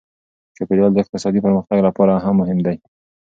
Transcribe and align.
چاپیریال 0.55 0.91
د 0.93 0.97
اقتصادي 1.03 1.39
پرمختګ 1.45 1.77
لپاره 1.87 2.13
هم 2.25 2.35
مهم 2.41 2.59
دی. 2.65 2.77